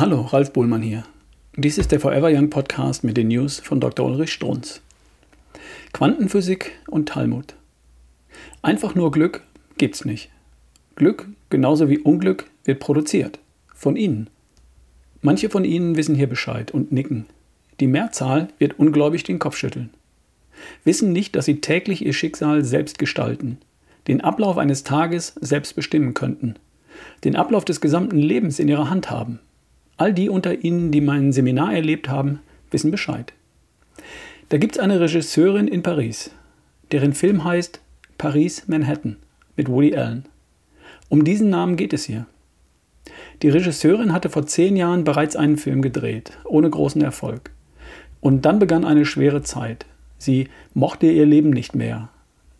Hallo, 0.00 0.20
Ralf 0.20 0.52
Bohlmann 0.52 0.82
hier. 0.82 1.02
Dies 1.56 1.76
ist 1.76 1.90
der 1.90 1.98
Forever 1.98 2.28
Young 2.30 2.50
Podcast 2.50 3.02
mit 3.02 3.16
den 3.16 3.26
News 3.26 3.58
von 3.58 3.80
Dr. 3.80 4.06
Ulrich 4.06 4.32
Strunz. 4.32 4.80
Quantenphysik 5.92 6.70
und 6.86 7.08
Talmud. 7.08 7.56
Einfach 8.62 8.94
nur 8.94 9.10
Glück 9.10 9.42
gibt's 9.76 10.04
nicht. 10.04 10.30
Glück, 10.94 11.26
genauso 11.50 11.90
wie 11.90 11.98
Unglück, 11.98 12.48
wird 12.62 12.78
produziert. 12.78 13.40
Von 13.74 13.96
Ihnen. 13.96 14.30
Manche 15.20 15.50
von 15.50 15.64
Ihnen 15.64 15.96
wissen 15.96 16.14
hier 16.14 16.28
Bescheid 16.28 16.70
und 16.70 16.92
nicken. 16.92 17.26
Die 17.80 17.88
Mehrzahl 17.88 18.50
wird 18.58 18.78
ungläubig 18.78 19.24
den 19.24 19.40
Kopf 19.40 19.56
schütteln. 19.56 19.90
Wissen 20.84 21.12
nicht, 21.12 21.34
dass 21.34 21.46
Sie 21.46 21.60
täglich 21.60 22.06
Ihr 22.06 22.12
Schicksal 22.12 22.64
selbst 22.64 23.00
gestalten, 23.00 23.58
den 24.06 24.20
Ablauf 24.20 24.58
eines 24.58 24.84
Tages 24.84 25.34
selbst 25.40 25.74
bestimmen 25.74 26.14
könnten, 26.14 26.54
den 27.24 27.34
Ablauf 27.34 27.64
des 27.64 27.80
gesamten 27.80 28.18
Lebens 28.18 28.60
in 28.60 28.68
Ihrer 28.68 28.90
Hand 28.90 29.10
haben 29.10 29.40
All 29.98 30.14
die 30.14 30.30
unter 30.30 30.64
Ihnen, 30.64 30.92
die 30.92 31.00
mein 31.00 31.32
Seminar 31.32 31.74
erlebt 31.74 32.08
haben, 32.08 32.38
wissen 32.70 32.92
Bescheid. 32.92 33.32
Da 34.48 34.56
gibt 34.56 34.76
es 34.76 34.78
eine 34.78 35.00
Regisseurin 35.00 35.66
in 35.66 35.82
Paris, 35.82 36.30
deren 36.92 37.12
Film 37.12 37.42
heißt 37.42 37.80
Paris 38.16 38.68
Manhattan 38.68 39.16
mit 39.56 39.68
Woody 39.68 39.96
Allen. 39.96 40.24
Um 41.08 41.24
diesen 41.24 41.50
Namen 41.50 41.76
geht 41.76 41.92
es 41.92 42.04
hier. 42.04 42.26
Die 43.42 43.48
Regisseurin 43.48 44.12
hatte 44.12 44.30
vor 44.30 44.46
zehn 44.46 44.76
Jahren 44.76 45.02
bereits 45.02 45.34
einen 45.34 45.56
Film 45.56 45.82
gedreht, 45.82 46.38
ohne 46.44 46.70
großen 46.70 47.02
Erfolg. 47.02 47.50
Und 48.20 48.44
dann 48.46 48.60
begann 48.60 48.84
eine 48.84 49.04
schwere 49.04 49.42
Zeit. 49.42 49.84
Sie 50.16 50.48
mochte 50.74 51.06
ihr 51.06 51.26
Leben 51.26 51.50
nicht 51.50 51.74
mehr, 51.74 52.08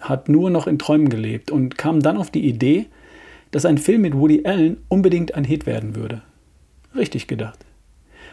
hat 0.00 0.28
nur 0.28 0.50
noch 0.50 0.66
in 0.66 0.78
Träumen 0.78 1.08
gelebt 1.08 1.52
und 1.52 1.78
kam 1.78 2.00
dann 2.00 2.16
auf 2.16 2.30
die 2.30 2.48
Idee, 2.48 2.86
dass 3.52 3.64
ein 3.64 3.78
Film 3.78 4.02
mit 4.02 4.14
Woody 4.14 4.44
Allen 4.44 4.78
unbedingt 4.88 5.34
ein 5.34 5.44
Hit 5.44 5.66
werden 5.66 5.94
würde. 5.94 6.22
Richtig 6.94 7.26
gedacht. 7.26 7.64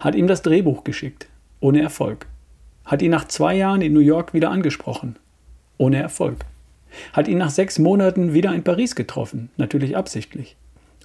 Hat 0.00 0.14
ihm 0.14 0.26
das 0.26 0.42
Drehbuch 0.42 0.84
geschickt. 0.84 1.28
Ohne 1.60 1.82
Erfolg. 1.82 2.26
Hat 2.84 3.02
ihn 3.02 3.10
nach 3.10 3.28
zwei 3.28 3.54
Jahren 3.54 3.82
in 3.82 3.92
New 3.92 4.00
York 4.00 4.34
wieder 4.34 4.50
angesprochen. 4.50 5.16
Ohne 5.78 5.98
Erfolg. 5.98 6.38
Hat 7.12 7.28
ihn 7.28 7.38
nach 7.38 7.50
sechs 7.50 7.78
Monaten 7.78 8.32
wieder 8.32 8.52
in 8.54 8.64
Paris 8.64 8.94
getroffen. 8.94 9.50
Natürlich 9.56 9.96
absichtlich. 9.96 10.56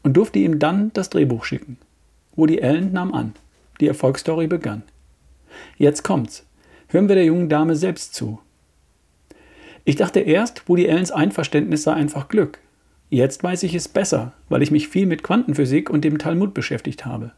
Und 0.03 0.13
durfte 0.13 0.39
ihm 0.39 0.59
dann 0.59 0.91
das 0.93 1.09
Drehbuch 1.09 1.43
schicken. 1.45 1.77
Woody 2.35 2.61
Allen 2.61 2.93
nahm 2.93 3.13
an. 3.13 3.33
Die 3.79 3.87
Erfolgsstory 3.87 4.47
begann. 4.47 4.83
Jetzt 5.77 6.03
kommt's. 6.03 6.45
Hören 6.87 7.07
wir 7.07 7.15
der 7.15 7.25
jungen 7.25 7.49
Dame 7.49 7.75
selbst 7.75 8.13
zu. 8.13 8.39
Ich 9.83 9.95
dachte 9.95 10.19
erst, 10.19 10.67
Woody 10.67 10.89
Allens 10.89 11.11
Einverständnis 11.11 11.83
sei 11.83 11.93
einfach 11.93 12.27
Glück. 12.27 12.59
Jetzt 13.09 13.43
weiß 13.43 13.63
ich 13.63 13.75
es 13.75 13.87
besser, 13.87 14.33
weil 14.49 14.61
ich 14.61 14.71
mich 14.71 14.87
viel 14.87 15.05
mit 15.05 15.23
Quantenphysik 15.23 15.89
und 15.89 16.03
dem 16.03 16.17
Talmud 16.17 16.53
beschäftigt 16.53 17.05
habe. 17.05 17.31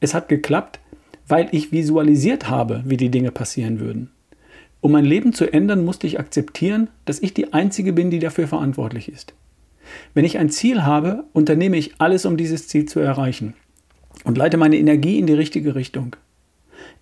Es 0.00 0.14
hat 0.14 0.28
geklappt, 0.28 0.80
weil 1.28 1.48
ich 1.52 1.72
visualisiert 1.72 2.48
habe, 2.48 2.82
wie 2.84 2.96
die 2.96 3.10
Dinge 3.10 3.30
passieren 3.30 3.78
würden. 3.80 4.10
Um 4.80 4.92
mein 4.92 5.04
Leben 5.04 5.32
zu 5.32 5.52
ändern, 5.52 5.84
musste 5.84 6.06
ich 6.06 6.18
akzeptieren, 6.18 6.88
dass 7.04 7.20
ich 7.20 7.34
die 7.34 7.52
Einzige 7.52 7.92
bin, 7.92 8.10
die 8.10 8.18
dafür 8.18 8.48
verantwortlich 8.48 9.10
ist. 9.10 9.34
Wenn 10.14 10.24
ich 10.24 10.38
ein 10.38 10.50
Ziel 10.50 10.82
habe, 10.82 11.24
unternehme 11.32 11.76
ich 11.76 11.94
alles, 11.98 12.24
um 12.24 12.36
dieses 12.36 12.68
Ziel 12.68 12.86
zu 12.86 13.00
erreichen 13.00 13.54
und 14.24 14.38
leite 14.38 14.56
meine 14.56 14.76
Energie 14.76 15.18
in 15.18 15.26
die 15.26 15.34
richtige 15.34 15.74
Richtung. 15.74 16.16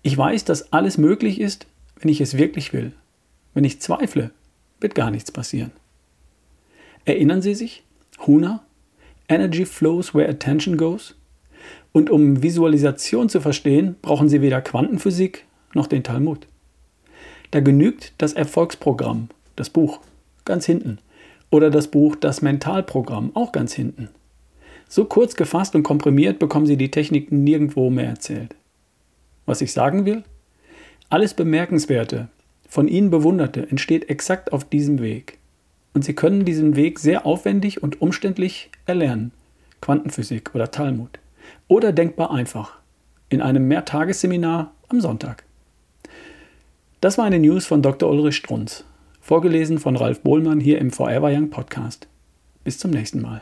Ich 0.01 0.17
weiß, 0.17 0.45
dass 0.45 0.73
alles 0.73 0.97
möglich 0.97 1.39
ist, 1.39 1.67
wenn 1.99 2.09
ich 2.09 2.21
es 2.21 2.37
wirklich 2.37 2.73
will. 2.73 2.93
Wenn 3.53 3.63
ich 3.63 3.81
zweifle, 3.81 4.31
wird 4.79 4.95
gar 4.95 5.11
nichts 5.11 5.31
passieren. 5.31 5.71
Erinnern 7.05 7.41
Sie 7.41 7.55
sich? 7.55 7.83
Huna? 8.25 8.63
Energy 9.27 9.65
flows 9.65 10.13
where 10.13 10.29
attention 10.29 10.77
goes? 10.77 11.15
Und 11.91 12.09
um 12.09 12.43
Visualisation 12.43 13.29
zu 13.29 13.41
verstehen, 13.41 13.95
brauchen 14.01 14.29
Sie 14.29 14.41
weder 14.41 14.61
Quantenphysik 14.61 15.45
noch 15.73 15.87
den 15.87 16.03
Talmud. 16.03 16.47
Da 17.51 17.61
genügt 17.61 18.13
das 18.17 18.33
Erfolgsprogramm, 18.33 19.29
das 19.55 19.69
Buch, 19.69 19.99
ganz 20.45 20.65
hinten. 20.65 20.99
Oder 21.51 21.71
das 21.71 21.87
Buch 21.87 22.15
Das 22.15 22.43
Mentalprogramm, 22.43 23.35
auch 23.35 23.51
ganz 23.51 23.73
hinten. 23.73 24.09
So 24.87 25.05
kurz 25.05 25.35
gefasst 25.35 25.75
und 25.75 25.83
komprimiert 25.83 26.37
bekommen 26.37 26.67
Sie 26.67 26.77
die 26.77 26.91
Techniken 26.91 27.43
nirgendwo 27.43 27.89
mehr 27.89 28.07
erzählt. 28.07 28.55
Was 29.45 29.61
ich 29.61 29.71
sagen 29.71 30.05
will? 30.05 30.23
Alles 31.09 31.33
Bemerkenswerte, 31.33 32.27
von 32.67 32.87
Ihnen 32.87 33.09
Bewunderte, 33.09 33.67
entsteht 33.67 34.09
exakt 34.09 34.53
auf 34.53 34.63
diesem 34.63 35.01
Weg 35.01 35.38
und 35.93 36.03
Sie 36.03 36.13
können 36.13 36.45
diesen 36.45 36.75
Weg 36.75 36.99
sehr 36.99 37.25
aufwendig 37.25 37.83
und 37.83 38.01
umständlich 38.01 38.69
erlernen. 38.85 39.31
Quantenphysik 39.81 40.53
oder 40.53 40.71
Talmud. 40.71 41.19
Oder 41.67 41.91
denkbar 41.91 42.31
einfach. 42.31 42.77
In 43.29 43.41
einem 43.41 43.67
Mehrtagesseminar 43.67 44.73
am 44.87 45.01
Sonntag. 45.01 45.43
Das 47.01 47.17
war 47.17 47.25
eine 47.25 47.39
News 47.39 47.65
von 47.65 47.81
Dr. 47.81 48.09
Ulrich 48.09 48.35
Strunz. 48.35 48.83
Vorgelesen 49.21 49.79
von 49.79 49.95
Ralf 49.95 50.21
Bohlmann 50.21 50.59
hier 50.59 50.79
im 50.79 50.91
Forever 50.91 51.29
Young 51.31 51.49
Podcast. 51.49 52.07
Bis 52.63 52.77
zum 52.77 52.91
nächsten 52.91 53.21
Mal. 53.21 53.41